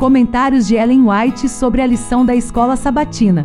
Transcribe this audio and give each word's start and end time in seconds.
Comentários 0.00 0.66
de 0.66 0.76
Ellen 0.76 1.02
White 1.06 1.46
sobre 1.46 1.82
a 1.82 1.86
lição 1.86 2.24
da 2.24 2.34
escola 2.34 2.74
sabatina. 2.74 3.44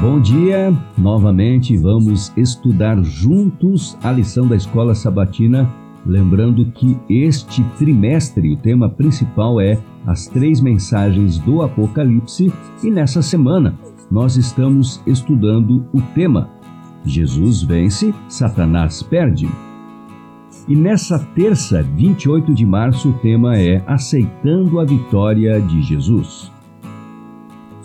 Bom 0.00 0.20
dia! 0.20 0.76
Novamente 0.98 1.76
vamos 1.76 2.32
estudar 2.36 3.00
juntos 3.04 3.96
a 4.02 4.10
lição 4.10 4.48
da 4.48 4.56
escola 4.56 4.92
sabatina. 4.92 5.72
Lembrando 6.04 6.66
que 6.72 6.98
este 7.08 7.62
trimestre 7.78 8.52
o 8.52 8.56
tema 8.56 8.90
principal 8.90 9.60
é 9.60 9.78
as 10.04 10.26
três 10.26 10.60
mensagens 10.60 11.38
do 11.38 11.62
Apocalipse 11.62 12.52
e 12.82 12.90
nessa 12.90 13.22
semana 13.22 13.78
nós 14.10 14.36
estamos 14.36 15.00
estudando 15.06 15.86
o 15.94 16.02
tema 16.12 16.50
Jesus 17.04 17.62
vence, 17.62 18.12
Satanás 18.28 19.00
perde. 19.00 19.48
E 20.66 20.74
nessa 20.74 21.18
terça, 21.18 21.82
28 21.82 22.54
de 22.54 22.64
março, 22.64 23.10
o 23.10 23.12
tema 23.14 23.58
é 23.58 23.82
Aceitando 23.86 24.80
a 24.80 24.84
Vitória 24.84 25.60
de 25.60 25.82
Jesus. 25.82 26.50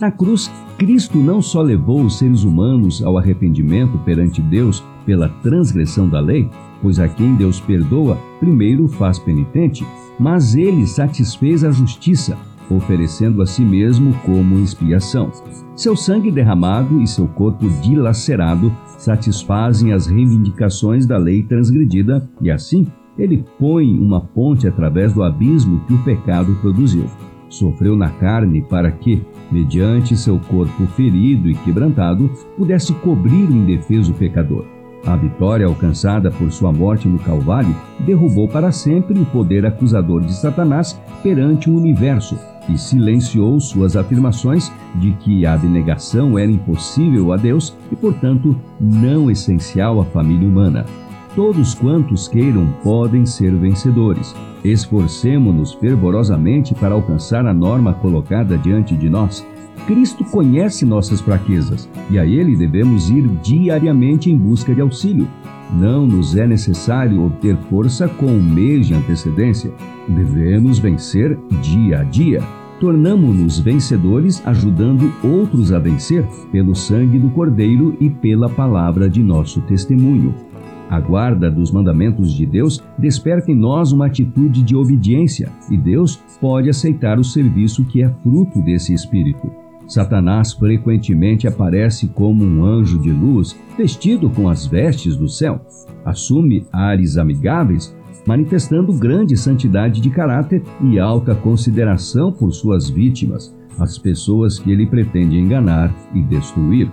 Na 0.00 0.10
cruz, 0.10 0.50
Cristo 0.78 1.18
não 1.18 1.42
só 1.42 1.60
levou 1.60 2.02
os 2.02 2.16
seres 2.16 2.44
humanos 2.44 3.02
ao 3.02 3.18
arrependimento 3.18 3.98
perante 3.98 4.40
Deus 4.40 4.82
pela 5.04 5.28
transgressão 5.42 6.08
da 6.08 6.18
lei, 6.18 6.48
pois 6.80 6.98
a 6.98 7.06
quem 7.06 7.34
Deus 7.34 7.60
perdoa, 7.60 8.16
primeiro 8.40 8.88
faz 8.88 9.18
penitente, 9.18 9.86
mas 10.18 10.54
ele 10.54 10.86
satisfez 10.86 11.64
a 11.64 11.70
justiça, 11.70 12.38
oferecendo 12.70 13.42
a 13.42 13.46
si 13.46 13.62
mesmo 13.62 14.14
como 14.24 14.58
expiação. 14.60 15.30
Seu 15.76 15.94
sangue 15.94 16.30
derramado 16.30 17.02
e 17.02 17.06
seu 17.06 17.28
corpo 17.28 17.68
dilacerado 17.82 18.72
satisfazem 19.02 19.92
as 19.92 20.06
reivindicações 20.06 21.06
da 21.06 21.18
lei 21.18 21.42
transgredida 21.42 22.28
e 22.40 22.50
assim 22.50 22.86
ele 23.18 23.44
põe 23.58 23.98
uma 23.98 24.20
ponte 24.20 24.66
através 24.66 25.12
do 25.12 25.22
abismo 25.22 25.80
que 25.86 25.92
o 25.92 26.02
pecado 26.02 26.54
produziu. 26.60 27.04
Sofreu 27.48 27.94
na 27.96 28.08
carne 28.08 28.62
para 28.62 28.90
que, 28.90 29.20
mediante 29.50 30.16
seu 30.16 30.38
corpo 30.38 30.86
ferido 30.86 31.50
e 31.50 31.54
quebrantado, 31.54 32.30
pudesse 32.56 32.94
cobrir 32.94 33.48
o 33.48 33.52
indefeso 33.52 34.14
pecador. 34.14 34.64
A 35.04 35.16
vitória 35.16 35.66
alcançada 35.66 36.30
por 36.30 36.50
sua 36.50 36.72
morte 36.72 37.08
no 37.08 37.18
Calvário 37.18 37.74
derrubou 38.06 38.48
para 38.48 38.72
sempre 38.72 39.20
o 39.20 39.26
poder 39.26 39.66
acusador 39.66 40.22
de 40.22 40.32
Satanás 40.32 40.98
perante 41.22 41.68
o 41.68 41.76
universo 41.76 42.38
e 42.68 42.78
silenciou 42.78 43.58
suas 43.60 43.96
afirmações 43.96 44.72
de 44.96 45.12
que 45.12 45.44
a 45.44 45.54
abnegação 45.54 46.38
era 46.38 46.50
impossível 46.50 47.32
a 47.32 47.36
Deus 47.36 47.76
e, 47.90 47.96
portanto, 47.96 48.56
não 48.80 49.30
essencial 49.30 50.00
à 50.00 50.04
família 50.04 50.48
humana. 50.48 50.84
Todos 51.34 51.74
quantos 51.74 52.28
queiram 52.28 52.66
podem 52.82 53.24
ser 53.24 53.54
vencedores. 53.54 54.34
Esforcemo-nos 54.62 55.72
fervorosamente 55.72 56.74
para 56.74 56.94
alcançar 56.94 57.46
a 57.46 57.54
norma 57.54 57.94
colocada 57.94 58.58
diante 58.58 58.94
de 58.94 59.08
nós. 59.08 59.44
Cristo 59.86 60.24
conhece 60.24 60.84
nossas 60.84 61.20
fraquezas 61.20 61.88
e 62.10 62.18
a 62.18 62.26
Ele 62.26 62.54
devemos 62.54 63.10
ir 63.10 63.26
diariamente 63.42 64.30
em 64.30 64.36
busca 64.36 64.74
de 64.74 64.80
auxílio. 64.80 65.26
Não 65.72 66.06
nos 66.06 66.36
é 66.36 66.46
necessário 66.46 67.24
obter 67.24 67.56
força 67.56 68.06
com 68.06 68.26
um 68.26 68.42
mês 68.42 68.86
de 68.86 68.94
antecedência. 68.94 69.72
Devemos 70.06 70.78
vencer 70.78 71.38
dia 71.62 72.00
a 72.00 72.04
dia. 72.04 72.42
Tornamo-nos 72.78 73.58
vencedores 73.58 74.46
ajudando 74.46 75.10
outros 75.24 75.72
a 75.72 75.78
vencer 75.78 76.26
pelo 76.50 76.74
sangue 76.74 77.18
do 77.18 77.30
Cordeiro 77.30 77.96
e 78.00 78.10
pela 78.10 78.50
palavra 78.50 79.08
de 79.08 79.22
nosso 79.22 79.60
testemunho. 79.62 80.34
A 80.90 81.00
guarda 81.00 81.50
dos 81.50 81.70
mandamentos 81.70 82.34
de 82.34 82.44
Deus 82.44 82.82
desperta 82.98 83.50
em 83.50 83.54
nós 83.54 83.92
uma 83.92 84.06
atitude 84.06 84.62
de 84.62 84.76
obediência 84.76 85.48
e 85.70 85.76
Deus 85.76 86.16
pode 86.38 86.68
aceitar 86.68 87.18
o 87.18 87.24
serviço 87.24 87.84
que 87.84 88.02
é 88.02 88.10
fruto 88.22 88.60
desse 88.60 88.92
espírito. 88.92 89.61
Satanás 89.86 90.52
frequentemente 90.52 91.46
aparece 91.46 92.06
como 92.08 92.44
um 92.44 92.64
anjo 92.64 92.98
de 92.98 93.10
luz 93.10 93.56
vestido 93.76 94.30
com 94.30 94.48
as 94.48 94.66
vestes 94.66 95.16
do 95.16 95.28
céu. 95.28 95.60
Assume 96.04 96.66
ares 96.72 97.16
amigáveis, 97.16 97.94
manifestando 98.26 98.92
grande 98.92 99.36
santidade 99.36 100.00
de 100.00 100.10
caráter 100.10 100.62
e 100.80 100.98
alta 100.98 101.34
consideração 101.34 102.32
por 102.32 102.52
suas 102.52 102.88
vítimas, 102.88 103.54
as 103.78 103.98
pessoas 103.98 104.58
que 104.58 104.70
ele 104.70 104.86
pretende 104.86 105.36
enganar 105.36 105.94
e 106.14 106.22
destruir. 106.22 106.90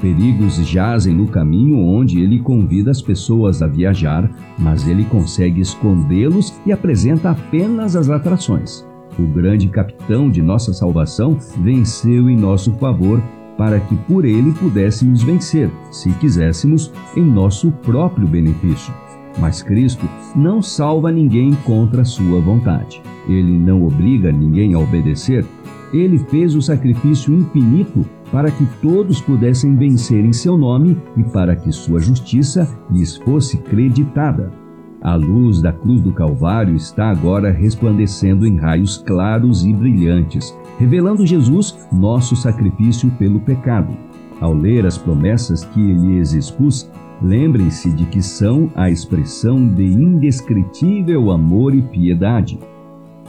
Perigos 0.00 0.54
jazem 0.66 1.14
no 1.14 1.26
caminho 1.26 1.78
onde 1.78 2.20
ele 2.20 2.38
convida 2.40 2.90
as 2.90 3.02
pessoas 3.02 3.60
a 3.60 3.66
viajar, 3.66 4.30
mas 4.58 4.88
ele 4.88 5.04
consegue 5.04 5.60
escondê-los 5.60 6.54
e 6.64 6.72
apresenta 6.72 7.30
apenas 7.30 7.96
as 7.96 8.08
atrações 8.08 8.89
o 9.22 9.28
grande 9.28 9.68
capitão 9.68 10.30
de 10.30 10.42
nossa 10.42 10.72
salvação, 10.72 11.36
venceu 11.58 12.28
em 12.28 12.36
nosso 12.36 12.72
favor 12.72 13.22
para 13.56 13.78
que 13.78 13.94
por 13.94 14.24
ele 14.24 14.52
pudéssemos 14.52 15.22
vencer, 15.22 15.70
se 15.90 16.10
quiséssemos, 16.12 16.90
em 17.14 17.22
nosso 17.22 17.70
próprio 17.70 18.26
benefício. 18.26 18.92
Mas 19.38 19.62
Cristo 19.62 20.08
não 20.34 20.62
salva 20.62 21.12
ninguém 21.12 21.52
contra 21.64 22.04
sua 22.04 22.40
vontade. 22.40 23.02
Ele 23.28 23.58
não 23.58 23.84
obriga 23.84 24.32
ninguém 24.32 24.74
a 24.74 24.78
obedecer. 24.78 25.44
Ele 25.92 26.18
fez 26.18 26.54
o 26.54 26.62
sacrifício 26.62 27.34
infinito 27.34 28.04
para 28.32 28.50
que 28.50 28.64
todos 28.80 29.20
pudessem 29.20 29.74
vencer 29.76 30.24
em 30.24 30.32
seu 30.32 30.56
nome 30.56 30.96
e 31.16 31.22
para 31.22 31.54
que 31.54 31.70
sua 31.72 32.00
justiça 32.00 32.68
lhes 32.90 33.16
fosse 33.16 33.58
creditada. 33.58 34.59
A 35.02 35.14
luz 35.14 35.62
da 35.62 35.72
cruz 35.72 36.02
do 36.02 36.12
Calvário 36.12 36.76
está 36.76 37.10
agora 37.10 37.50
resplandecendo 37.50 38.46
em 38.46 38.56
raios 38.56 38.98
claros 38.98 39.64
e 39.64 39.72
brilhantes, 39.72 40.54
revelando 40.78 41.26
Jesus, 41.26 41.88
nosso 41.90 42.36
sacrifício 42.36 43.10
pelo 43.12 43.40
pecado. 43.40 43.96
Ao 44.40 44.52
ler 44.52 44.84
as 44.84 44.98
promessas 44.98 45.64
que 45.64 45.80
lhes 45.80 46.34
expus, 46.34 46.90
lembrem-se 47.22 47.90
de 47.92 48.04
que 48.06 48.20
são 48.20 48.70
a 48.74 48.90
expressão 48.90 49.66
de 49.66 49.84
indescritível 49.84 51.30
amor 51.30 51.74
e 51.74 51.80
piedade. 51.80 52.58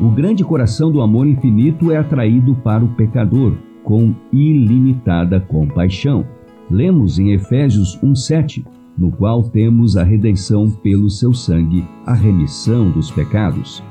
O 0.00 0.10
grande 0.10 0.42
coração 0.42 0.90
do 0.90 1.00
amor 1.00 1.28
infinito 1.28 1.92
é 1.92 1.96
atraído 1.96 2.56
para 2.56 2.84
o 2.84 2.88
pecador 2.88 3.54
com 3.84 4.14
ilimitada 4.32 5.40
compaixão. 5.40 6.24
Lemos 6.68 7.18
em 7.18 7.32
Efésios 7.32 7.98
1:7 8.02 8.64
no 8.96 9.10
qual 9.10 9.42
temos 9.42 9.96
a 9.96 10.04
redenção 10.04 10.70
pelo 10.70 11.08
seu 11.08 11.32
sangue, 11.32 11.84
a 12.06 12.12
remissão 12.12 12.90
dos 12.90 13.10
pecados. 13.10 13.82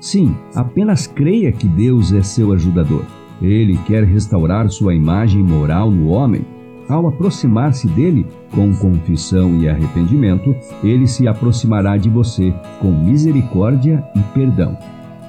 Sim, 0.00 0.34
apenas 0.54 1.06
creia 1.06 1.50
que 1.50 1.66
Deus 1.66 2.12
é 2.12 2.22
seu 2.22 2.52
ajudador. 2.52 3.04
Ele 3.40 3.76
quer 3.86 4.04
restaurar 4.04 4.68
sua 4.70 4.94
imagem 4.94 5.42
moral 5.42 5.90
no 5.90 6.08
homem. 6.08 6.44
Ao 6.88 7.06
aproximar-se 7.08 7.88
dele 7.88 8.26
com 8.54 8.72
confissão 8.74 9.60
e 9.60 9.68
arrependimento, 9.68 10.54
ele 10.84 11.06
se 11.06 11.26
aproximará 11.26 11.96
de 11.96 12.08
você 12.08 12.54
com 12.80 12.92
misericórdia 12.92 14.04
e 14.14 14.20
perdão. 14.32 14.78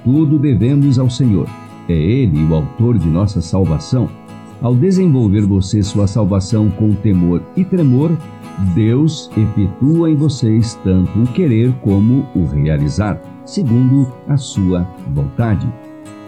Tudo 0.03 0.37
devemos 0.37 0.99
ao 0.99 1.09
Senhor. 1.09 1.47
É 1.89 1.93
Ele 1.93 2.43
o 2.43 2.53
autor 2.53 2.97
de 2.97 3.07
nossa 3.07 3.41
salvação. 3.41 4.07
Ao 4.61 4.75
desenvolver 4.75 5.41
você 5.41 5.81
sua 5.81 6.07
salvação 6.07 6.69
com 6.69 6.93
temor 6.93 7.41
e 7.55 7.63
tremor, 7.63 8.11
Deus 8.73 9.29
efetua 9.37 10.09
em 10.09 10.15
vocês 10.15 10.73
tanto 10.83 11.19
o 11.21 11.27
querer 11.27 11.71
como 11.81 12.27
o 12.35 12.45
realizar, 12.45 13.21
segundo 13.45 14.11
a 14.27 14.35
sua 14.35 14.81
vontade. 15.13 15.67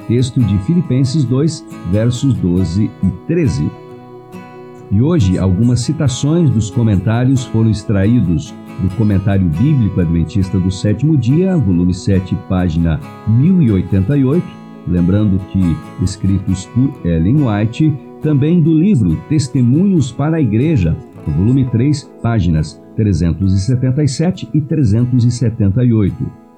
Texto 0.08 0.40
de 0.40 0.58
Filipenses 0.60 1.24
2, 1.24 1.66
versos 1.92 2.34
12 2.36 2.90
e 3.04 3.08
13. 3.28 3.70
E 4.92 5.02
hoje, 5.02 5.38
algumas 5.38 5.82
citações 5.82 6.50
dos 6.50 6.72
comentários 6.72 7.46
foram 7.46 7.70
extraídos 7.70 8.54
do 8.82 8.96
Comentário 8.96 9.48
Bíblico 9.48 10.00
Adventista 10.00 10.60
do 10.60 10.72
Sétimo 10.72 11.18
Dia, 11.18 11.58
volume 11.58 11.94
7, 11.94 12.36
página 12.48 13.00
1088, 13.28 14.44
lembrando 14.88 15.40
que 15.52 15.60
escritos 16.04 16.66
por 16.68 16.92
Ellen 17.06 17.44
White, 17.44 17.94
também 18.22 18.62
do 18.62 18.74
livro 18.74 19.16
Testemunhos 19.30 20.12
para 20.12 20.38
a 20.38 20.42
Igreja, 20.42 20.98
volume 21.28 21.66
3, 21.66 22.04
páginas 22.22 22.82
377 22.96 24.48
e 24.54 24.62
378. 24.62 26.16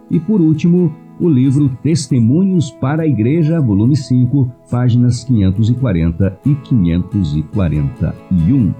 E 0.09 0.19
por 0.19 0.41
último, 0.41 0.93
o 1.19 1.29
livro 1.29 1.69
Testemunhos 1.83 2.71
para 2.71 3.03
a 3.03 3.07
Igreja, 3.07 3.61
volume 3.61 3.95
5, 3.95 4.51
páginas 4.69 5.23
540 5.23 6.37
e 6.45 6.53
541. 6.55 8.73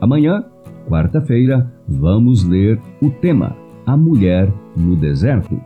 Amanhã, 0.00 0.44
quarta-feira, 0.88 1.72
vamos 1.88 2.44
ler 2.44 2.80
o 3.00 3.08
tema 3.10 3.56
A 3.86 3.96
Mulher 3.96 4.52
no 4.76 4.96
Deserto. 4.96 5.58